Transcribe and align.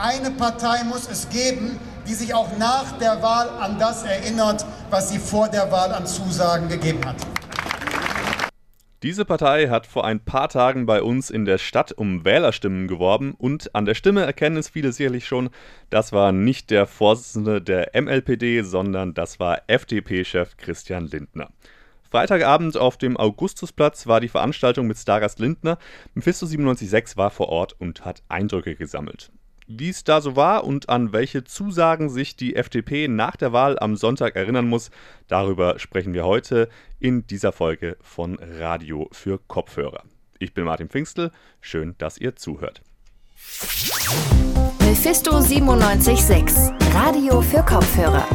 Eine 0.00 0.30
Partei 0.30 0.84
muss 0.84 1.08
es 1.10 1.28
geben, 1.28 1.76
die 2.06 2.14
sich 2.14 2.32
auch 2.32 2.56
nach 2.56 2.98
der 2.98 3.20
Wahl 3.20 3.48
an 3.48 3.80
das 3.80 4.04
erinnert, 4.04 4.64
was 4.90 5.10
sie 5.10 5.18
vor 5.18 5.48
der 5.48 5.72
Wahl 5.72 5.92
an 5.92 6.06
Zusagen 6.06 6.68
gegeben 6.68 7.04
hat. 7.04 7.16
Diese 9.02 9.24
Partei 9.24 9.68
hat 9.68 9.88
vor 9.88 10.04
ein 10.04 10.20
paar 10.20 10.48
Tagen 10.48 10.86
bei 10.86 11.02
uns 11.02 11.30
in 11.30 11.44
der 11.44 11.58
Stadt 11.58 11.90
um 11.90 12.24
Wählerstimmen 12.24 12.86
geworben 12.86 13.34
und 13.36 13.74
an 13.74 13.86
der 13.86 13.94
Stimme 13.94 14.22
erkennen 14.22 14.56
es 14.56 14.68
viele 14.68 14.92
sicherlich 14.92 15.26
schon, 15.26 15.50
das 15.90 16.12
war 16.12 16.30
nicht 16.30 16.70
der 16.70 16.86
Vorsitzende 16.86 17.60
der 17.60 17.90
MLPD, 18.00 18.62
sondern 18.62 19.14
das 19.14 19.40
war 19.40 19.62
FDP-Chef 19.66 20.56
Christian 20.58 21.08
Lindner. 21.08 21.48
Freitagabend 22.08 22.76
auf 22.76 22.98
dem 22.98 23.16
Augustusplatz 23.16 24.06
war 24.06 24.20
die 24.20 24.28
Veranstaltung 24.28 24.86
mit 24.86 24.96
Stargast 24.96 25.40
Lindner. 25.40 25.76
Mephisto 26.14 26.46
976 26.46 27.16
war 27.16 27.30
vor 27.30 27.48
Ort 27.48 27.74
und 27.80 28.04
hat 28.04 28.22
Eindrücke 28.28 28.76
gesammelt. 28.76 29.32
Wie 29.70 29.90
es 29.90 30.02
da 30.02 30.22
so 30.22 30.34
war 30.34 30.64
und 30.64 30.88
an 30.88 31.12
welche 31.12 31.44
Zusagen 31.44 32.08
sich 32.08 32.36
die 32.36 32.56
FDP 32.56 33.06
nach 33.06 33.36
der 33.36 33.52
Wahl 33.52 33.78
am 33.78 33.96
Sonntag 33.96 34.34
erinnern 34.34 34.66
muss, 34.66 34.90
darüber 35.26 35.78
sprechen 35.78 36.14
wir 36.14 36.24
heute 36.24 36.70
in 37.00 37.26
dieser 37.26 37.52
Folge 37.52 37.98
von 38.00 38.38
Radio 38.58 39.10
für 39.12 39.38
Kopfhörer. 39.46 40.04
Ich 40.38 40.54
bin 40.54 40.64
Martin 40.64 40.88
Pfingstel, 40.88 41.32
schön, 41.60 41.94
dass 41.98 42.16
ihr 42.16 42.34
zuhört. 42.34 42.80
Mephisto 44.80 45.32
976, 45.32 46.72
Radio 46.94 47.42
für 47.42 47.62
Kopfhörer. 47.62 48.26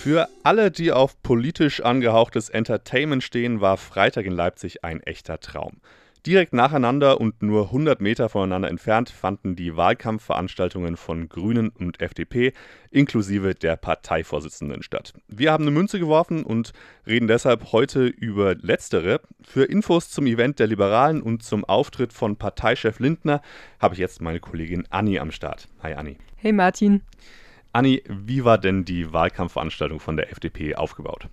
Für 0.00 0.30
alle, 0.42 0.70
die 0.70 0.92
auf 0.92 1.22
politisch 1.22 1.82
angehauchtes 1.82 2.48
Entertainment 2.48 3.22
stehen, 3.22 3.60
war 3.60 3.76
Freitag 3.76 4.24
in 4.24 4.32
Leipzig 4.32 4.82
ein 4.82 5.02
echter 5.02 5.40
Traum. 5.40 5.82
Direkt 6.26 6.54
nacheinander 6.54 7.20
und 7.20 7.42
nur 7.42 7.64
100 7.64 8.00
Meter 8.00 8.30
voneinander 8.30 8.70
entfernt 8.70 9.10
fanden 9.10 9.56
die 9.56 9.76
Wahlkampfveranstaltungen 9.76 10.96
von 10.96 11.28
Grünen 11.28 11.68
und 11.68 12.00
FDP 12.00 12.54
inklusive 12.90 13.54
der 13.54 13.76
Parteivorsitzenden 13.76 14.82
statt. 14.82 15.12
Wir 15.28 15.52
haben 15.52 15.64
eine 15.64 15.70
Münze 15.70 15.98
geworfen 15.98 16.42
und 16.42 16.72
reden 17.06 17.28
deshalb 17.28 17.72
heute 17.72 18.06
über 18.06 18.54
letztere. 18.54 19.20
Für 19.42 19.64
Infos 19.64 20.08
zum 20.08 20.26
Event 20.26 20.60
der 20.60 20.66
Liberalen 20.66 21.20
und 21.20 21.42
zum 21.42 21.62
Auftritt 21.66 22.14
von 22.14 22.36
Parteichef 22.36 23.00
Lindner 23.00 23.42
habe 23.78 23.92
ich 23.92 24.00
jetzt 24.00 24.22
meine 24.22 24.40
Kollegin 24.40 24.86
Anni 24.88 25.18
am 25.18 25.30
Start. 25.30 25.68
Hi 25.82 25.92
Anni. 25.92 26.16
Hey 26.36 26.52
Martin. 26.52 27.02
Anni, 27.74 28.02
wie 28.08 28.44
war 28.44 28.58
denn 28.58 28.84
die 28.84 29.12
Wahlkampfveranstaltung 29.12 30.00
von 30.00 30.16
der 30.16 30.30
FDP 30.30 30.76
aufgebaut? 30.76 31.28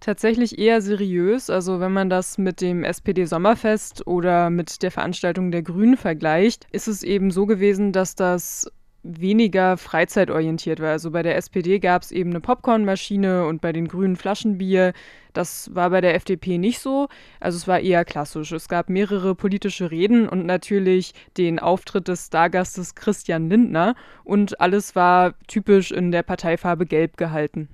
tatsächlich 0.00 0.58
eher 0.58 0.80
seriös. 0.80 1.50
Also 1.50 1.78
wenn 1.78 1.92
man 1.92 2.10
das 2.10 2.38
mit 2.38 2.60
dem 2.60 2.84
SPD-Sommerfest 2.84 4.06
oder 4.06 4.50
mit 4.50 4.82
der 4.82 4.90
Veranstaltung 4.90 5.50
der 5.50 5.62
Grünen 5.62 5.96
vergleicht, 5.96 6.66
ist 6.72 6.88
es 6.88 7.02
eben 7.02 7.30
so 7.30 7.46
gewesen, 7.46 7.92
dass 7.92 8.14
das 8.14 8.70
weniger 9.02 9.76
freizeitorientiert 9.76 10.80
war. 10.80 10.90
Also 10.90 11.10
bei 11.10 11.22
der 11.22 11.36
SPD 11.36 11.78
gab 11.78 12.02
es 12.02 12.12
eben 12.12 12.30
eine 12.30 12.40
Popcornmaschine 12.40 13.46
und 13.46 13.60
bei 13.60 13.72
den 13.72 13.88
Grünen 13.88 14.16
Flaschenbier. 14.16 14.92
Das 15.32 15.74
war 15.74 15.90
bei 15.90 16.00
der 16.00 16.14
FDP 16.14 16.58
nicht 16.58 16.80
so. 16.80 17.08
Also 17.38 17.56
es 17.56 17.68
war 17.68 17.80
eher 17.80 18.04
klassisch. 18.04 18.52
Es 18.52 18.68
gab 18.68 18.90
mehrere 18.90 19.34
politische 19.34 19.90
Reden 19.90 20.28
und 20.28 20.44
natürlich 20.44 21.14
den 21.36 21.58
Auftritt 21.58 22.08
des 22.08 22.26
Stargastes 22.26 22.94
Christian 22.94 23.48
Lindner 23.48 23.94
und 24.24 24.60
alles 24.60 24.96
war 24.96 25.34
typisch 25.46 25.92
in 25.92 26.10
der 26.10 26.22
Parteifarbe 26.22 26.86
Gelb 26.86 27.16
gehalten. 27.16 27.68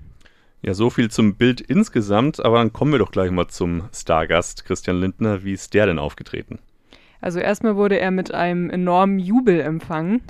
Ja, 0.63 0.75
so 0.75 0.91
viel 0.91 1.11
zum 1.11 1.37
Bild 1.37 1.61
insgesamt, 1.61 2.45
aber 2.45 2.59
dann 2.59 2.73
kommen 2.73 2.93
wir 2.93 2.99
doch 2.99 3.13
gleich 3.13 3.31
mal 3.31 3.47
zum 3.49 3.85
Stargast 3.93 4.65
Christian 4.65 5.01
Lindner. 5.01 5.45
Wie 5.45 5.53
ist 5.53 5.75
der 5.75 5.87
denn 5.87 5.99
aufgetreten? 5.99 6.59
Also 7.21 7.39
erstmal 7.39 7.77
wurde 7.77 7.99
er 7.99 8.11
mit 8.11 8.33
einem 8.33 8.71
enormen 8.71 9.19
Jubel 9.19 9.61
empfangen. 9.61 10.23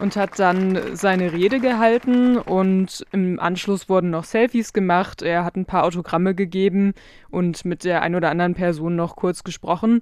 Und 0.00 0.16
hat 0.16 0.38
dann 0.38 0.96
seine 0.96 1.32
Rede 1.32 1.60
gehalten 1.60 2.38
und 2.38 3.04
im 3.12 3.38
Anschluss 3.38 3.88
wurden 3.88 4.10
noch 4.10 4.24
Selfies 4.24 4.72
gemacht. 4.72 5.22
Er 5.22 5.44
hat 5.44 5.56
ein 5.56 5.66
paar 5.66 5.84
Autogramme 5.84 6.34
gegeben 6.34 6.94
und 7.30 7.64
mit 7.64 7.84
der 7.84 8.02
ein 8.02 8.14
oder 8.14 8.30
anderen 8.30 8.54
Person 8.54 8.96
noch 8.96 9.14
kurz 9.14 9.44
gesprochen. 9.44 10.00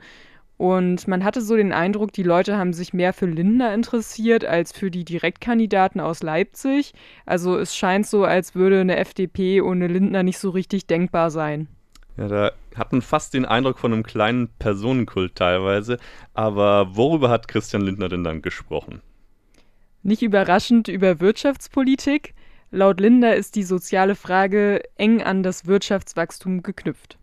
Und 0.57 1.07
man 1.07 1.23
hatte 1.25 1.41
so 1.41 1.57
den 1.57 1.73
Eindruck, 1.73 2.13
die 2.13 2.25
Leute 2.25 2.57
haben 2.57 2.73
sich 2.73 2.93
mehr 2.93 3.13
für 3.13 3.27
Lindner 3.27 3.73
interessiert 3.75 4.45
als 4.45 4.73
für 4.73 4.91
die 4.91 5.05
Direktkandidaten 5.05 6.01
aus 6.01 6.23
Leipzig. 6.23 6.95
Also 7.27 7.59
es 7.59 7.77
scheint 7.77 8.07
so, 8.07 8.25
als 8.25 8.55
würde 8.55 8.81
eine 8.81 8.97
FDP 8.97 9.61
ohne 9.61 9.87
Lindner 9.87 10.23
nicht 10.23 10.39
so 10.39 10.51
richtig 10.51 10.87
denkbar 10.87 11.31
sein. 11.31 11.69
Ja, 12.17 12.27
da 12.27 12.53
hat 12.75 12.91
man 12.91 13.03
fast 13.03 13.35
den 13.35 13.45
Eindruck 13.45 13.79
von 13.79 13.93
einem 13.93 14.03
kleinen 14.03 14.49
Personenkult 14.59 15.37
teilweise. 15.37 15.99
Aber 16.35 16.97
worüber 16.97 17.31
hat 17.31 17.47
Christian 17.47 17.83
Lindner 17.83 18.09
denn 18.09 18.25
dann 18.25 18.43
gesprochen? 18.43 19.01
Nicht 20.03 20.23
überraschend 20.23 20.89
über 20.89 21.21
Wirtschaftspolitik. 21.21 22.35
Laut 22.71 23.01
Lindner 23.01 23.35
ist 23.35 23.57
die 23.57 23.65
soziale 23.65 24.15
Frage 24.15 24.83
eng 24.97 25.23
an 25.23 25.43
das 25.43 25.67
Wirtschaftswachstum 25.67 26.63
geknüpft. 26.63 27.19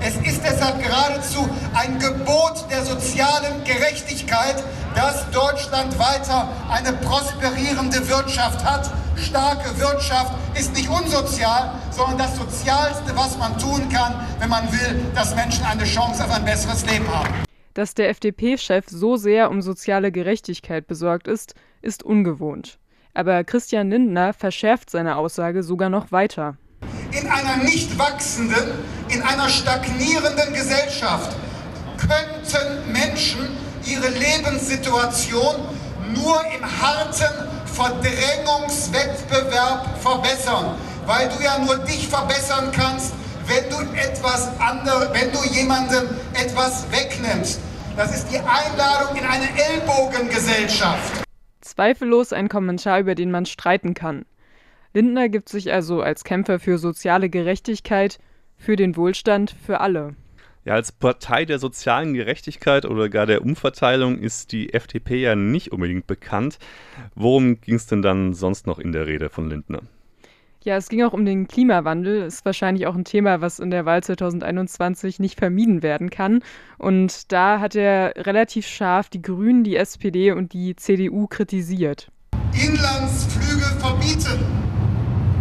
Es 0.00 0.14
ist 0.16 0.42
deshalb 0.44 0.80
geradezu 0.80 1.48
ein 1.74 1.98
Gebot 1.98 2.70
der 2.70 2.84
sozialen 2.84 3.64
Gerechtigkeit, 3.64 4.62
dass 4.94 5.28
Deutschland 5.30 5.98
weiter 5.98 6.48
eine 6.70 6.92
prosperierende 6.98 8.08
Wirtschaft 8.08 8.64
hat. 8.64 8.90
Starke 9.16 9.78
Wirtschaft 9.80 10.32
ist 10.56 10.74
nicht 10.76 10.88
unsozial, 10.88 11.74
sondern 11.90 12.18
das 12.18 12.36
Sozialste, 12.36 13.16
was 13.16 13.36
man 13.38 13.58
tun 13.58 13.88
kann, 13.88 14.14
wenn 14.38 14.50
man 14.50 14.70
will, 14.70 15.00
dass 15.14 15.34
Menschen 15.34 15.64
eine 15.64 15.84
Chance 15.84 16.24
auf 16.24 16.30
ein 16.30 16.44
besseres 16.44 16.86
Leben 16.86 17.08
haben. 17.08 17.34
Dass 17.74 17.94
der 17.94 18.10
FDP-Chef 18.10 18.86
so 18.88 19.16
sehr 19.16 19.50
um 19.50 19.62
soziale 19.62 20.12
Gerechtigkeit 20.12 20.86
besorgt 20.86 21.26
ist, 21.26 21.54
ist 21.82 22.02
ungewohnt. 22.02 22.78
Aber 23.14 23.44
Christian 23.44 23.90
Lindner 23.90 24.32
verschärft 24.32 24.90
seine 24.90 25.14
Aussage 25.16 25.62
sogar 25.62 25.88
noch 25.88 26.10
weiter. 26.12 26.56
In 27.12 27.28
einer 27.28 27.62
nicht 27.64 27.96
wachsenden, 27.98 28.72
in 29.08 29.22
einer 29.22 29.48
stagnierenden 29.48 30.52
Gesellschaft 30.54 31.34
könnten 31.98 32.92
Menschen 32.92 33.48
ihre 33.84 34.08
Lebenssituation 34.08 35.56
nur 36.14 36.40
im 36.56 36.64
harten 36.64 37.48
Verdrängungswettbewerb 37.66 40.00
verbessern, 40.00 40.76
weil 41.06 41.28
du 41.28 41.42
ja 41.42 41.58
nur 41.58 41.78
dich 41.78 42.06
verbessern 42.08 42.70
kannst, 42.72 43.12
wenn 43.46 43.68
du 43.70 43.78
etwas 43.98 44.48
andere, 44.58 45.10
wenn 45.12 45.32
du 45.32 45.42
jemandem 45.52 46.08
etwas 46.34 46.84
wegnimmst. 46.90 47.60
Das 47.96 48.14
ist 48.14 48.26
die 48.30 48.38
Einladung 48.38 49.16
in 49.16 49.24
eine 49.24 49.48
Ellbogengesellschaft. 49.58 51.19
Zweifellos 51.70 52.32
ein 52.32 52.48
Kommentar, 52.48 52.98
über 52.98 53.14
den 53.14 53.30
man 53.30 53.46
streiten 53.46 53.94
kann. 53.94 54.24
Lindner 54.92 55.28
gibt 55.28 55.48
sich 55.48 55.72
also 55.72 56.02
als 56.02 56.24
Kämpfer 56.24 56.58
für 56.58 56.78
soziale 56.78 57.30
Gerechtigkeit, 57.30 58.18
für 58.56 58.74
den 58.74 58.96
Wohlstand 58.96 59.54
für 59.64 59.80
alle. 59.80 60.16
Ja, 60.64 60.74
als 60.74 60.90
Partei 60.90 61.44
der 61.44 61.60
sozialen 61.60 62.12
Gerechtigkeit 62.12 62.86
oder 62.86 63.08
gar 63.08 63.26
der 63.26 63.42
Umverteilung 63.42 64.18
ist 64.18 64.50
die 64.50 64.74
FDP 64.74 65.22
ja 65.22 65.36
nicht 65.36 65.70
unbedingt 65.70 66.08
bekannt. 66.08 66.58
Worum 67.14 67.60
ging 67.60 67.76
es 67.76 67.86
denn 67.86 68.02
dann 68.02 68.34
sonst 68.34 68.66
noch 68.66 68.80
in 68.80 68.90
der 68.90 69.06
Rede 69.06 69.30
von 69.30 69.48
Lindner? 69.48 69.82
Ja, 70.62 70.76
es 70.76 70.90
ging 70.90 71.02
auch 71.04 71.14
um 71.14 71.24
den 71.24 71.48
Klimawandel. 71.48 72.20
Ist 72.22 72.44
wahrscheinlich 72.44 72.86
auch 72.86 72.94
ein 72.94 73.06
Thema, 73.06 73.40
was 73.40 73.60
in 73.60 73.70
der 73.70 73.86
Wahl 73.86 74.02
2021 74.02 75.18
nicht 75.18 75.38
vermieden 75.38 75.82
werden 75.82 76.10
kann. 76.10 76.42
Und 76.76 77.32
da 77.32 77.60
hat 77.60 77.74
er 77.74 78.12
relativ 78.14 78.66
scharf 78.66 79.08
die 79.08 79.22
Grünen, 79.22 79.64
die 79.64 79.76
SPD 79.76 80.32
und 80.32 80.52
die 80.52 80.76
CDU 80.76 81.26
kritisiert. 81.28 82.10
Inlandsflüge 82.52 83.64
verbieten. 83.78 84.44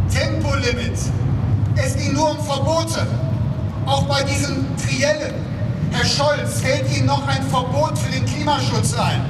Tempolimit. 0.09 0.97
Es 1.75 1.97
ging 1.97 2.13
nur 2.13 2.31
um 2.31 2.37
Verbote. 2.45 3.05
Auch 3.85 4.07
bei 4.07 4.23
diesen 4.23 4.65
Triellen. 4.77 5.33
Herr 5.91 6.05
Scholz, 6.05 6.61
fällt 6.61 6.95
Ihnen 6.95 7.07
noch 7.07 7.27
ein 7.27 7.43
Verbot 7.43 7.97
für 7.97 8.09
den 8.09 8.25
Klimaschutz 8.25 8.97
ein? 8.97 9.25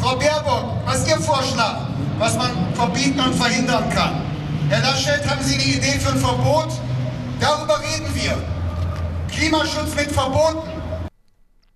Frau 0.00 0.16
Baerbock, 0.16 0.84
was 0.84 1.02
ist 1.02 1.10
Ihr 1.10 1.20
Vorschlag, 1.20 1.86
was 2.18 2.36
man 2.36 2.50
verbieten 2.74 3.20
und 3.20 3.34
verhindern 3.36 3.88
kann? 3.90 4.31
Herr 4.72 4.80
Laschet, 4.80 5.28
haben 5.28 5.42
Sie 5.42 5.56
eine 5.56 5.64
Idee 5.64 5.98
für 6.00 6.14
ein 6.14 6.18
Verbot? 6.18 6.72
Darüber 7.38 7.78
reden 7.80 8.08
wir. 8.14 8.42
Klimaschutz 9.30 9.94
mit 9.94 10.10
Verboten. 10.10 10.66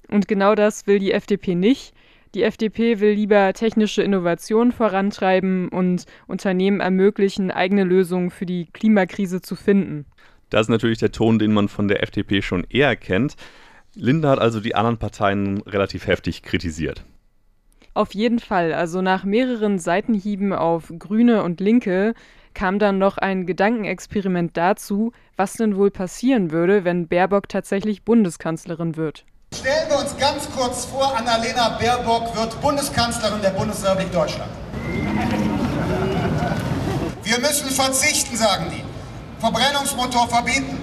Und 0.09 0.27
genau 0.27 0.55
das 0.55 0.87
will 0.87 0.99
die 0.99 1.13
FDP 1.13 1.55
nicht. 1.55 1.93
Die 2.35 2.43
FDP 2.43 2.99
will 2.99 3.13
lieber 3.13 3.53
technische 3.53 4.03
Innovationen 4.03 4.73
vorantreiben 4.73 5.69
und 5.69 6.07
Unternehmen 6.27 6.81
ermöglichen, 6.81 7.51
eigene 7.51 7.85
Lösungen 7.85 8.31
für 8.31 8.47
die 8.47 8.65
Klimakrise 8.73 9.43
zu 9.43 9.57
finden. 9.57 10.07
Das 10.49 10.63
ist 10.63 10.71
natürlich 10.71 10.99
der 10.99 11.13
Ton, 11.13 11.39
den 11.39 11.53
man 11.53 11.69
von 11.69 11.89
der 11.89 12.03
FDP 12.03 12.41
schon 12.41 12.65
eher 12.71 12.97
kennt. 12.97 13.37
Lindner 13.95 14.31
hat 14.31 14.39
also 14.39 14.59
die 14.59 14.75
anderen 14.75 14.97
Parteien 14.97 15.61
relativ 15.67 16.07
heftig 16.07 16.43
kritisiert. 16.43 17.05
Auf 17.93 18.15
jeden 18.15 18.39
Fall. 18.39 18.73
Also 18.73 19.03
nach 19.03 19.25
mehreren 19.25 19.79
Seitenhieben 19.79 20.55
auf 20.55 20.93
Grüne 20.99 21.43
und 21.43 21.61
Linke 21.61 22.15
kam 22.57 22.79
dann 22.79 22.97
noch 22.99 23.19
ein 23.19 23.45
Gedankenexperiment 23.47 24.57
dazu, 24.57 25.13
was 25.37 25.53
denn 25.53 25.77
wohl 25.77 25.91
passieren 25.91 26.51
würde, 26.51 26.85
wenn 26.85 27.07
Baerbock 27.07 27.51
tatsächlich 27.51 28.03
Bundeskanzlerin 28.03 28.97
wird. 28.97 29.27
Stellen 29.55 29.89
wir 29.91 29.99
uns 29.99 30.17
ganz 30.17 30.49
kurz 30.57 30.87
vor, 30.87 31.15
Annalena 31.17 31.79
Baerbock 31.79 32.35
wird 32.35 32.59
Bundeskanzlerin 32.63 33.43
der 33.43 33.51
Bundesrepublik 33.51 34.11
Deutschland. 34.11 34.51
Wir 37.23 37.39
müssen 37.41 37.69
verzichten, 37.69 38.37
sagen 38.37 38.67
die. 38.71 38.83
Verbrennungsmotor 39.39 40.27
verbieten. 40.29 40.79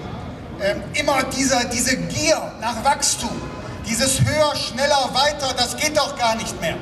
Ähm, 0.62 0.80
immer 0.94 1.24
dieser, 1.24 1.64
diese 1.64 1.96
Gier 1.96 2.40
nach 2.60 2.84
Wachstum, 2.84 3.30
dieses 3.88 4.20
höher, 4.20 4.54
schneller, 4.54 5.10
weiter, 5.12 5.52
das 5.56 5.76
geht 5.76 5.96
doch 5.96 6.16
gar 6.16 6.36
nicht 6.36 6.58
mehr. 6.60 6.76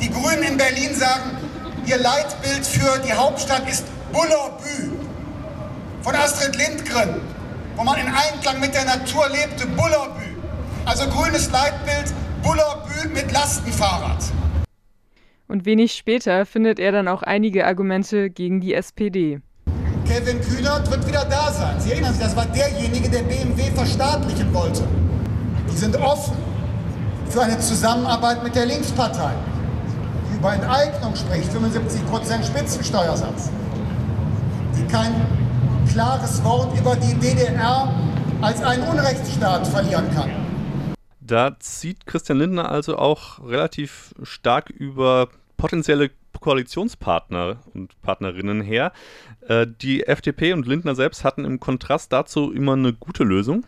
Die 0.00 0.10
Grünen 0.10 0.42
in 0.44 0.56
Berlin 0.56 0.94
sagen, 0.94 1.36
ihr 1.84 1.98
Leitbild 1.98 2.66
für 2.66 2.98
die 3.00 3.12
Hauptstadt 3.12 3.68
ist 3.68 3.84
Bullerbü. 4.14 4.92
Von 6.02 6.14
Astrid 6.14 6.54
Lindgren, 6.54 7.20
wo 7.74 7.82
man 7.82 7.98
in 7.98 8.06
Einklang 8.06 8.60
mit 8.60 8.72
der 8.72 8.84
Natur 8.84 9.28
lebte, 9.28 9.66
Bullerbü. 9.66 10.36
Also 10.84 11.08
grünes 11.08 11.50
Leitbild, 11.50 12.14
Bullerbü 12.44 13.08
mit 13.12 13.32
Lastenfahrrad. 13.32 14.22
Und 15.48 15.66
wenig 15.66 15.94
später 15.94 16.46
findet 16.46 16.78
er 16.78 16.92
dann 16.92 17.08
auch 17.08 17.24
einige 17.24 17.66
Argumente 17.66 18.30
gegen 18.30 18.60
die 18.60 18.74
SPD. 18.74 19.40
Kevin 20.06 20.40
Kühnert 20.42 20.88
wird 20.92 21.08
wieder 21.08 21.24
da 21.24 21.50
sein. 21.50 21.80
Sie 21.80 21.90
erinnern 21.90 22.12
sich, 22.14 22.22
das 22.22 22.36
war 22.36 22.46
derjenige, 22.46 23.08
der 23.08 23.22
BMW 23.22 23.64
verstaatlichen 23.74 24.54
wollte. 24.54 24.86
Die 25.72 25.76
sind 25.76 25.96
offen 25.96 26.36
für 27.30 27.42
eine 27.42 27.58
Zusammenarbeit 27.58 28.44
mit 28.44 28.54
der 28.54 28.66
Linkspartei, 28.66 29.32
die 30.30 30.36
über 30.36 30.54
Enteignung 30.54 31.16
spricht, 31.16 31.50
75% 31.50 32.44
Spitzensteuersatz, 32.46 33.50
die 34.76 34.86
kein 34.86 35.12
klares 35.90 36.42
Wort 36.44 36.78
über 36.78 36.96
die 36.96 37.14
DDR 37.14 37.92
als 38.40 38.62
einen 38.62 38.82
Unrechtsstaat 38.84 39.66
verlieren 39.66 40.10
kann. 40.14 40.30
Da 41.20 41.56
zieht 41.58 42.06
Christian 42.06 42.38
Lindner 42.38 42.70
also 42.70 42.98
auch 42.98 43.42
relativ 43.46 44.14
stark 44.22 44.70
über 44.70 45.28
potenzielle 45.56 46.10
Koalitionspartner 46.40 47.56
und 47.72 48.00
Partnerinnen 48.02 48.60
her. 48.60 48.92
Äh, 49.48 49.66
die 49.66 50.06
FDP 50.06 50.52
und 50.52 50.66
Lindner 50.66 50.94
selbst 50.94 51.24
hatten 51.24 51.44
im 51.44 51.60
Kontrast 51.60 52.12
dazu 52.12 52.52
immer 52.52 52.74
eine 52.74 52.92
gute 52.92 53.24
Lösung. 53.24 53.64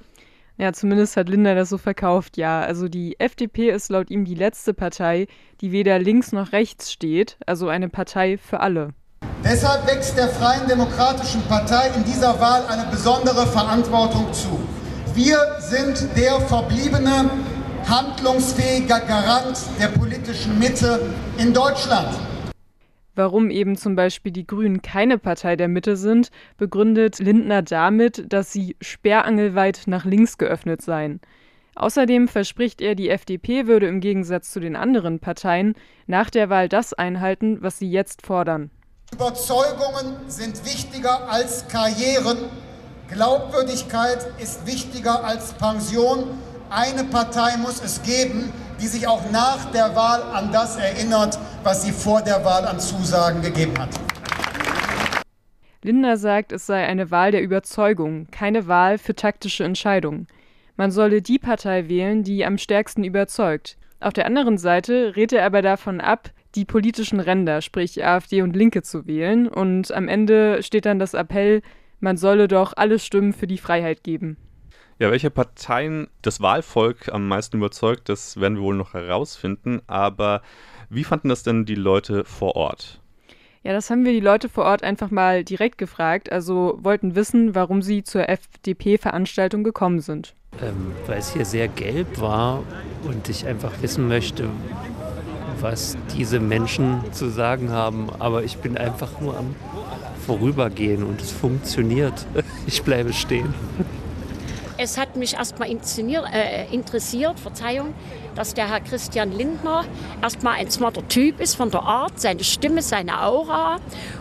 Ja, 0.58 0.72
zumindest 0.72 1.16
hat 1.16 1.28
Lindner 1.28 1.54
das 1.54 1.68
so 1.68 1.78
verkauft, 1.78 2.36
ja. 2.36 2.60
Also 2.60 2.88
die 2.88 3.20
FDP 3.20 3.70
ist 3.70 3.90
laut 3.90 4.10
ihm 4.10 4.24
die 4.24 4.34
letzte 4.34 4.74
Partei, 4.74 5.26
die 5.60 5.72
weder 5.72 5.98
links 5.98 6.32
noch 6.32 6.52
rechts 6.52 6.92
steht, 6.92 7.38
also 7.46 7.68
eine 7.68 7.88
Partei 7.88 8.38
für 8.38 8.60
alle. 8.60 8.94
Deshalb 9.48 9.86
wächst 9.86 10.18
der 10.18 10.26
Freien 10.26 10.66
Demokratischen 10.66 11.40
Partei 11.42 11.90
in 11.96 12.02
dieser 12.02 12.40
Wahl 12.40 12.66
eine 12.66 12.90
besondere 12.90 13.46
Verantwortung 13.46 14.32
zu. 14.32 14.58
Wir 15.14 15.38
sind 15.60 16.08
der 16.16 16.40
verbliebene 16.40 17.30
handlungsfähige 17.88 18.88
Garant 19.06 19.56
der 19.78 19.86
politischen 19.86 20.58
Mitte 20.58 20.98
in 21.38 21.54
Deutschland. 21.54 22.08
Warum 23.14 23.50
eben 23.50 23.76
zum 23.76 23.94
Beispiel 23.94 24.32
die 24.32 24.48
Grünen 24.48 24.82
keine 24.82 25.16
Partei 25.16 25.54
der 25.54 25.68
Mitte 25.68 25.96
sind, 25.96 26.30
begründet 26.58 27.20
Lindner 27.20 27.62
damit, 27.62 28.32
dass 28.32 28.52
sie 28.52 28.74
sperrangelweit 28.80 29.82
nach 29.86 30.04
links 30.04 30.38
geöffnet 30.38 30.82
seien. 30.82 31.20
Außerdem 31.76 32.26
verspricht 32.26 32.80
er, 32.80 32.96
die 32.96 33.10
FDP 33.10 33.68
würde 33.68 33.86
im 33.86 34.00
Gegensatz 34.00 34.50
zu 34.50 34.58
den 34.58 34.74
anderen 34.74 35.20
Parteien 35.20 35.74
nach 36.08 36.30
der 36.30 36.50
Wahl 36.50 36.68
das 36.68 36.94
einhalten, 36.94 37.58
was 37.60 37.78
sie 37.78 37.88
jetzt 37.88 38.26
fordern. 38.26 38.72
Überzeugungen 39.12 40.16
sind 40.28 40.64
wichtiger 40.64 41.30
als 41.30 41.68
Karrieren. 41.68 42.38
Glaubwürdigkeit 43.08 44.26
ist 44.38 44.66
wichtiger 44.66 45.24
als 45.24 45.52
Pension. 45.52 46.24
Eine 46.70 47.04
Partei 47.04 47.56
muss 47.56 47.80
es 47.82 48.02
geben, 48.02 48.52
die 48.80 48.88
sich 48.88 49.06
auch 49.06 49.30
nach 49.30 49.70
der 49.70 49.94
Wahl 49.94 50.22
an 50.22 50.50
das 50.52 50.76
erinnert, 50.76 51.38
was 51.62 51.84
sie 51.84 51.92
vor 51.92 52.20
der 52.20 52.44
Wahl 52.44 52.66
an 52.66 52.80
Zusagen 52.80 53.42
gegeben 53.42 53.78
hat. 53.78 53.90
Lindner 55.82 56.16
sagt, 56.16 56.50
es 56.50 56.66
sei 56.66 56.84
eine 56.84 57.12
Wahl 57.12 57.30
der 57.30 57.42
Überzeugung, 57.42 58.26
keine 58.32 58.66
Wahl 58.66 58.98
für 58.98 59.14
taktische 59.14 59.62
Entscheidungen. 59.62 60.26
Man 60.76 60.90
solle 60.90 61.22
die 61.22 61.38
Partei 61.38 61.88
wählen, 61.88 62.24
die 62.24 62.44
am 62.44 62.58
stärksten 62.58 63.04
überzeugt. 63.04 63.76
Auf 64.00 64.12
der 64.12 64.26
anderen 64.26 64.58
Seite 64.58 65.14
rät 65.14 65.32
er 65.32 65.46
aber 65.46 65.62
davon 65.62 66.00
ab, 66.00 66.30
die 66.56 66.64
politischen 66.64 67.20
Ränder, 67.20 67.60
sprich 67.62 68.04
AfD 68.04 68.42
und 68.42 68.56
Linke 68.56 68.82
zu 68.82 69.06
wählen. 69.06 69.46
Und 69.46 69.92
am 69.92 70.08
Ende 70.08 70.62
steht 70.62 70.86
dann 70.86 70.98
das 70.98 71.14
Appell, 71.14 71.62
man 72.00 72.16
solle 72.16 72.48
doch 72.48 72.72
alle 72.76 72.98
Stimmen 72.98 73.32
für 73.32 73.46
die 73.46 73.58
Freiheit 73.58 74.02
geben. 74.02 74.36
Ja, 74.98 75.10
welche 75.10 75.30
Parteien 75.30 76.08
das 76.22 76.40
Wahlvolk 76.40 77.12
am 77.12 77.28
meisten 77.28 77.58
überzeugt, 77.58 78.08
das 78.08 78.40
werden 78.40 78.56
wir 78.56 78.62
wohl 78.62 78.76
noch 78.76 78.94
herausfinden. 78.94 79.82
Aber 79.86 80.40
wie 80.88 81.04
fanden 81.04 81.28
das 81.28 81.42
denn 81.42 81.66
die 81.66 81.74
Leute 81.74 82.24
vor 82.24 82.56
Ort? 82.56 83.00
Ja, 83.62 83.72
das 83.72 83.90
haben 83.90 84.04
wir 84.04 84.12
die 84.12 84.20
Leute 84.20 84.48
vor 84.48 84.64
Ort 84.64 84.82
einfach 84.82 85.10
mal 85.10 85.44
direkt 85.44 85.76
gefragt. 85.76 86.32
Also 86.32 86.78
wollten 86.80 87.14
wissen, 87.14 87.54
warum 87.54 87.82
sie 87.82 88.04
zur 88.04 88.28
FDP-Veranstaltung 88.28 89.64
gekommen 89.64 90.00
sind. 90.00 90.34
Ähm, 90.62 90.92
weil 91.06 91.18
es 91.18 91.32
hier 91.32 91.44
sehr 91.44 91.68
gelb 91.68 92.20
war 92.20 92.62
und 93.02 93.28
ich 93.28 93.46
einfach 93.46 93.72
wissen 93.82 94.08
möchte, 94.08 94.48
was 95.60 95.96
diese 96.16 96.40
Menschen 96.40 97.00
zu 97.12 97.28
sagen 97.28 97.70
haben. 97.70 98.08
Aber 98.18 98.44
ich 98.44 98.58
bin 98.58 98.76
einfach 98.76 99.20
nur 99.20 99.36
am 99.36 99.54
Vorübergehen 100.26 101.02
und 101.04 101.20
es 101.20 101.30
funktioniert. 101.30 102.26
Ich 102.68 102.82
bleibe 102.82 103.12
stehen. 103.12 103.54
Es 104.78 104.98
hat 104.98 105.16
mich 105.16 105.34
erstmal 105.34 105.70
äh, 105.70 106.66
interessiert, 106.70 107.40
Verzeihung, 107.40 107.94
dass 108.34 108.52
der 108.52 108.68
Herr 108.68 108.80
Christian 108.80 109.32
Lindner 109.32 109.84
erstmal 110.20 110.58
ein 110.58 110.70
smarter 110.70 111.06
Typ 111.08 111.40
ist 111.40 111.54
von 111.54 111.70
der 111.70 111.82
Art, 111.82 112.20
seine 112.20 112.44
Stimme, 112.44 112.82
seine 112.82 113.22
Aura. 113.22 113.78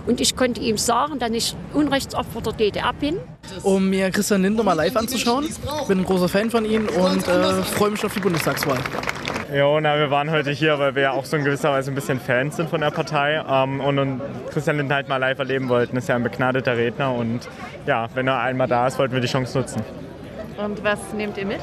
Und 0.07 0.21
ich 0.21 0.35
konnte 0.35 0.61
ihm 0.61 0.77
sagen, 0.77 1.19
dass 1.19 1.31
ich 1.31 1.55
Unrechtsopfer 1.73 2.41
der 2.41 2.53
DDR 2.53 2.93
bin. 2.93 3.17
Um 3.63 3.89
mir 3.89 4.09
Christian 4.11 4.43
Lindner 4.43 4.63
mal 4.63 4.73
live 4.73 4.95
anzuschauen. 4.95 5.45
Ich 5.45 5.87
bin 5.87 5.99
ein 5.99 6.05
großer 6.05 6.29
Fan 6.29 6.49
von 6.49 6.63
ihm 6.65 6.87
und 6.87 7.27
äh, 7.27 7.63
freue 7.63 7.91
mich 7.91 8.05
auf 8.05 8.13
die 8.13 8.21
Bundestagswahl. 8.21 8.79
Ja, 9.55 9.79
na, 9.79 9.97
wir 9.97 10.11
waren 10.11 10.31
heute 10.31 10.51
hier, 10.51 10.79
weil 10.79 10.95
wir 10.95 11.03
ja 11.03 11.11
auch 11.11 11.23
so 11.23 11.37
in 11.37 11.45
gewisser 11.45 11.71
Weise 11.71 11.89
ein 11.89 11.95
bisschen 11.95 12.19
Fans 12.19 12.57
sind 12.57 12.69
von 12.69 12.81
der 12.81 12.91
Partei 12.91 13.41
ähm, 13.49 13.79
und, 13.79 13.97
und 13.99 14.21
Christian 14.51 14.75
Lindner 14.75 14.95
halt 14.95 15.07
mal 15.07 15.15
live 15.15 15.39
erleben 15.39 15.69
wollten. 15.69 15.95
Ist 15.95 16.09
ja 16.09 16.17
ein 16.17 16.23
begnadeter 16.23 16.75
Redner 16.75 17.13
und 17.13 17.47
ja, 17.85 18.09
wenn 18.15 18.27
er 18.27 18.41
einmal 18.41 18.67
da 18.67 18.85
ist, 18.85 18.99
wollten 18.99 19.13
wir 19.13 19.21
die 19.21 19.29
Chance 19.29 19.57
nutzen. 19.57 19.81
Und 20.57 20.83
was 20.83 20.99
nehmt 21.13 21.37
ihr 21.37 21.45
mit? 21.45 21.61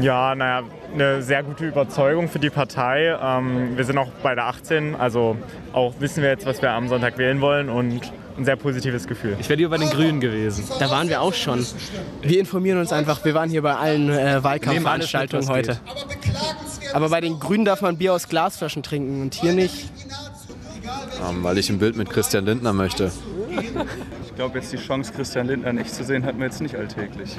Ja, 0.00 0.34
naja, 0.34 0.62
eine 0.94 1.20
sehr 1.20 1.42
gute 1.42 1.66
Überzeugung 1.66 2.26
für 2.26 2.38
die 2.38 2.48
Partei. 2.48 3.14
Ähm, 3.22 3.76
wir 3.76 3.84
sind 3.84 3.98
auch 3.98 4.08
bei 4.22 4.34
der 4.34 4.46
18, 4.46 4.94
also 4.94 5.36
auch 5.74 5.92
wissen 5.98 6.22
wir 6.22 6.30
jetzt, 6.30 6.46
was 6.46 6.62
wir 6.62 6.70
am 6.70 6.88
Sonntag 6.88 7.18
wählen 7.18 7.42
wollen 7.42 7.68
und 7.68 8.00
ein 8.38 8.44
sehr 8.46 8.56
positives 8.56 9.06
Gefühl. 9.06 9.36
Ich 9.38 9.48
wäre 9.48 9.58
lieber 9.58 9.70
bei 9.70 9.78
den 9.78 9.90
Grünen 9.90 10.20
gewesen. 10.20 10.64
Da 10.78 10.90
waren 10.90 11.08
wir 11.08 11.20
auch 11.20 11.34
schon. 11.34 11.66
Wir 12.22 12.40
informieren 12.40 12.78
uns 12.78 12.92
einfach. 12.92 13.22
Wir 13.24 13.34
waren 13.34 13.50
hier 13.50 13.60
bei 13.60 13.74
allen 13.74 14.08
äh, 14.08 14.42
Wahlkampfveranstaltungen 14.42 15.48
heute. 15.48 15.78
Aber 16.92 17.08
bei 17.08 17.20
den 17.20 17.38
Grünen 17.38 17.64
darf 17.64 17.82
man 17.82 17.96
Bier 17.96 18.14
aus 18.14 18.26
Glasflaschen 18.28 18.82
trinken 18.82 19.22
und 19.22 19.34
hier 19.34 19.52
nicht. 19.52 19.90
Ähm, 21.28 21.44
weil 21.44 21.58
ich 21.58 21.68
ein 21.70 21.78
Bild 21.78 21.96
mit 21.96 22.10
Christian 22.10 22.46
Lindner 22.46 22.72
möchte. 22.72 23.12
Ich 24.24 24.34
glaube, 24.34 24.58
jetzt 24.58 24.72
die 24.72 24.78
Chance, 24.78 25.12
Christian 25.12 25.46
Lindner 25.48 25.72
nicht 25.72 25.94
zu 25.94 26.02
sehen, 26.04 26.24
hat 26.24 26.34
man 26.34 26.44
jetzt 26.44 26.62
nicht 26.62 26.76
alltäglich. 26.76 27.36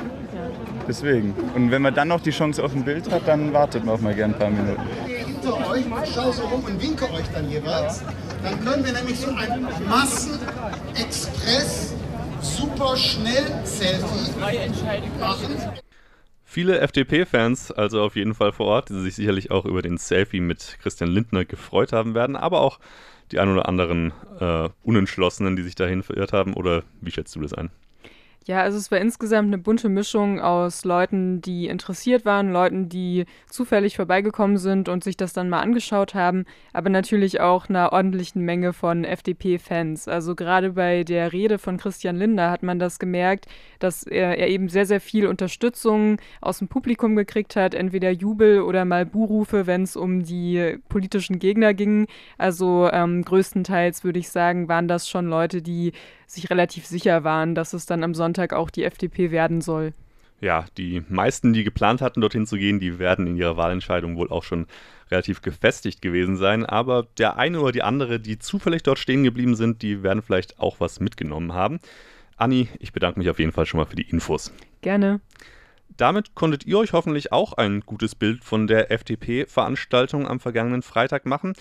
Deswegen. 0.88 1.34
Und 1.56 1.72
wenn 1.72 1.82
man 1.82 1.96
dann 1.96 2.10
noch 2.10 2.22
die 2.22 2.32
Chance 2.32 2.64
auf 2.64 2.76
ein 2.76 2.86
Bild 2.86 3.12
hat, 3.12 3.28
dann 3.28 3.54
wartet 3.54 3.86
man 3.86 3.96
auch 3.96 4.02
mal 4.02 4.14
gern 4.14 4.34
ein 4.34 4.40
paar 4.40 4.50
Minuten. 4.50 4.82
Hinter 5.06 5.70
euch, 5.70 5.86
ich 6.04 6.14
schaue 6.14 6.34
so 6.34 6.44
rum 6.44 6.64
und 6.64 6.82
winke 6.82 7.06
euch 7.12 7.26
dann 7.34 7.50
jeweils. 7.50 8.04
Dann 8.44 8.64
können 8.64 8.86
wir 8.86 8.94
nämlich 8.94 9.20
so 9.20 9.32
ein 9.32 9.66
Massen-Express 9.90 11.94
super 12.42 12.96
schnell 12.98 13.46
Selfie 13.64 14.32
machen. 15.20 15.56
Viele 16.54 16.82
FDP-Fans, 16.82 17.72
also 17.72 18.02
auf 18.02 18.18
jeden 18.18 18.34
Fall 18.34 18.52
vor 18.52 18.66
Ort, 18.66 18.90
die 18.90 19.00
sich 19.00 19.16
sicherlich 19.16 19.52
auch 19.52 19.64
über 19.64 19.82
den 19.82 19.96
Selfie 19.98 20.42
mit 20.42 20.80
Christian 20.82 21.10
Lindner 21.10 21.46
gefreut 21.46 21.94
haben 21.94 22.14
werden, 22.14 22.36
aber 22.36 22.60
auch 22.60 22.82
die 23.32 23.40
ein 23.40 23.48
oder 23.48 23.70
anderen 23.70 24.12
äh, 24.38 24.68
Unentschlossenen, 24.84 25.56
die 25.56 25.62
sich 25.62 25.76
dahin 25.76 26.04
verirrt 26.04 26.34
haben. 26.34 26.54
Oder 26.54 26.84
wie 27.00 27.10
schätzt 27.10 27.34
du 27.38 27.40
das 27.40 27.54
ein? 27.54 27.70
Ja, 28.48 28.62
also 28.64 28.80
es 28.80 28.90
war 28.90 28.98
insgesamt 28.98 29.50
eine 29.50 29.60
bunte 29.60 29.88
Mischung 29.88 30.40
aus 30.40 30.84
Leuten, 30.84 31.42
die 31.42 31.68
interessiert 31.68 32.26
waren, 32.26 32.52
Leuten, 32.52 32.90
die 32.90 33.26
zufällig 33.48 33.96
vorbeigekommen 33.98 34.58
sind 34.58 34.90
und 34.90 35.04
sich 35.04 35.16
das 35.16 35.34
dann 35.34 35.48
mal 35.48 35.60
angeschaut 35.62 36.16
haben, 36.16 36.46
aber 36.74 36.90
natürlich 36.90 37.40
auch 37.40 37.70
einer 37.70 37.94
ordentlichen 37.94 38.42
Menge 38.42 38.74
von 38.74 39.04
FDP-Fans. 39.04 40.08
Also 40.08 40.34
gerade 40.34 40.72
bei 40.72 41.04
der 41.04 41.34
Rede 41.34 41.60
von 41.60 41.78
Christian 41.78 42.16
Lindner 42.16 42.50
hat 42.50 42.64
man 42.64 42.80
das 42.80 42.98
gemerkt, 42.98 43.46
dass 43.78 44.02
er, 44.04 44.40
er, 44.40 44.48
eben 44.48 44.70
sehr, 44.70 44.88
sehr 44.88 45.02
viel 45.02 45.28
Unterstützung 45.28 46.18
aus 46.42 46.58
dem 46.58 46.68
Publikum 46.68 47.16
gekriegt 47.16 47.56
hat, 47.56 47.76
entweder 47.76 48.10
Jubel 48.10 48.62
oder 48.62 48.86
mal 48.86 49.06
Buhrufe, 49.06 49.68
wenn 49.68 49.84
es 49.84 49.96
um 49.96 50.24
die 50.24 50.80
politischen 50.90 51.38
Gegner 51.38 51.76
ging. 51.76 52.08
Also 52.40 52.90
ähm, 52.92 53.24
größtenteils 53.24 54.04
würde 54.04 54.18
ich 54.18 54.30
sagen, 54.30 54.68
waren 54.68 54.88
das 54.88 55.08
schon 55.08 55.28
Leute, 55.28 55.62
die 55.62 55.92
sich 56.26 56.50
relativ 56.50 56.86
sicher 56.86 57.24
waren, 57.24 57.56
dass 57.56 57.74
es 57.74 57.86
dann 57.86 58.04
am 58.04 58.14
Sonntag 58.14 58.31
auch 58.40 58.70
die 58.70 58.84
FDP 58.84 59.32
werden 59.32 59.62
soll. 59.62 59.94
Ja, 60.42 60.66
die 60.78 61.04
meisten, 61.08 61.54
die 61.54 61.64
geplant 61.64 62.02
hatten, 62.02 62.22
dorthin 62.22 62.48
zu 62.48 62.58
gehen, 62.58 62.80
die 62.80 62.98
werden 62.98 63.28
in 63.28 63.38
ihrer 63.38 63.58
Wahlentscheidung 63.58 64.18
wohl 64.18 64.30
auch 64.32 64.44
schon 64.44 64.66
relativ 65.12 65.44
gefestigt 65.44 66.02
gewesen 66.02 66.36
sein. 66.36 66.66
Aber 66.66 67.08
der 67.20 67.38
eine 67.38 67.60
oder 67.60 67.72
die 67.72 67.84
andere, 67.84 68.20
die 68.20 68.40
zufällig 68.40 68.82
dort 68.82 68.98
stehen 68.98 69.24
geblieben 69.24 69.56
sind, 69.56 69.84
die 69.84 70.02
werden 70.02 70.24
vielleicht 70.24 70.60
auch 70.60 70.80
was 70.80 71.00
mitgenommen 71.00 71.54
haben. 71.54 71.80
Anni, 72.38 72.70
ich 72.80 72.92
bedanke 72.92 73.20
mich 73.20 73.30
auf 73.30 73.38
jeden 73.38 73.52
Fall 73.52 73.68
schon 73.68 73.80
mal 73.80 73.86
für 73.86 73.96
die 73.96 74.10
Infos. 74.10 74.52
Gerne. 74.82 75.22
Damit 75.98 76.36
konntet 76.36 76.66
ihr 76.66 76.78
euch 76.78 76.94
hoffentlich 76.94 77.32
auch 77.32 77.54
ein 77.54 77.82
gutes 77.82 78.16
Bild 78.16 78.44
von 78.44 78.68
der 78.68 78.92
FDP-Veranstaltung 78.92 80.28
am 80.28 80.40
vergangenen 80.40 80.82
Freitag 80.82 81.26
machen. 81.26 81.54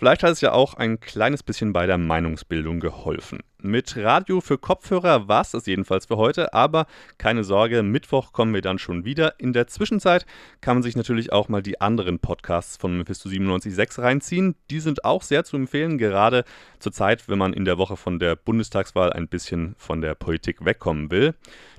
Vielleicht 0.00 0.22
hat 0.22 0.30
es 0.30 0.40
ja 0.40 0.52
auch 0.52 0.72
ein 0.74 0.98
kleines 0.98 1.42
bisschen 1.42 1.74
bei 1.74 1.86
der 1.86 1.98
Meinungsbildung 1.98 2.80
geholfen. 2.80 3.40
Mit 3.58 3.98
Radio 3.98 4.40
für 4.40 4.56
Kopfhörer 4.56 5.28
war 5.28 5.42
es 5.42 5.50
das 5.50 5.66
jedenfalls 5.66 6.06
für 6.06 6.16
heute, 6.16 6.54
aber 6.54 6.86
keine 7.18 7.44
Sorge, 7.44 7.82
Mittwoch 7.82 8.32
kommen 8.32 8.54
wir 8.54 8.62
dann 8.62 8.78
schon 8.78 9.04
wieder. 9.04 9.38
In 9.38 9.52
der 9.52 9.66
Zwischenzeit 9.66 10.24
kann 10.62 10.76
man 10.76 10.82
sich 10.82 10.96
natürlich 10.96 11.32
auch 11.32 11.50
mal 11.50 11.62
die 11.62 11.82
anderen 11.82 12.18
Podcasts 12.18 12.78
von 12.78 12.96
Mephisto 12.96 13.28
97.6 13.28 14.00
reinziehen. 14.00 14.54
Die 14.70 14.80
sind 14.80 15.04
auch 15.04 15.22
sehr 15.22 15.44
zu 15.44 15.56
empfehlen, 15.56 15.98
gerade 15.98 16.44
zur 16.78 16.92
Zeit, 16.92 17.28
wenn 17.28 17.36
man 17.36 17.52
in 17.52 17.66
der 17.66 17.76
Woche 17.76 17.98
von 17.98 18.18
der 18.18 18.36
Bundestagswahl 18.36 19.12
ein 19.12 19.28
bisschen 19.28 19.74
von 19.76 20.00
der 20.00 20.14
Politik 20.14 20.64
wegkommen 20.64 21.10
will. 21.10 21.34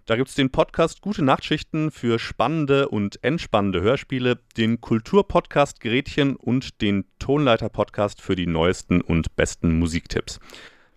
Da 0.05 0.15
gibt 0.15 0.29
es 0.29 0.35
den 0.35 0.49
Podcast 0.49 1.01
Gute 1.01 1.23
Nachtschichten 1.23 1.91
für 1.91 2.19
spannende 2.19 2.89
und 2.89 3.23
entspannende 3.23 3.81
Hörspiele, 3.81 4.39
den 4.57 4.81
Kulturpodcast 4.81 5.79
Gerätchen 5.79 6.35
und 6.35 6.81
den 6.81 7.05
Tonleiter-Podcast 7.19 8.21
für 8.21 8.35
die 8.35 8.47
neuesten 8.47 9.01
und 9.01 9.35
besten 9.35 9.77
Musiktipps. 9.77 10.39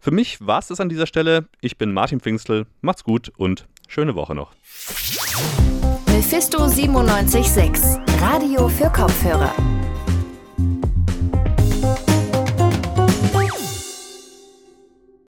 Für 0.01 0.11
mich 0.11 0.47
war 0.47 0.59
es 0.59 0.69
das 0.69 0.81
an 0.81 0.89
dieser 0.89 1.07
Stelle. 1.07 1.49
Ich 1.61 1.79
bin 1.79 1.93
Martin 1.93 2.21
Pfingstel. 2.21 2.67
Macht's 2.81 3.05
gut 3.05 3.33
und 3.37 3.67
schöne 3.89 4.15
Woche 4.15 4.35
noch. 4.35 4.53
Mephisto 6.07 6.59
976, 6.59 8.01
Radio 8.21 8.69
für 8.69 8.91
Kopfhörer. 8.91 9.55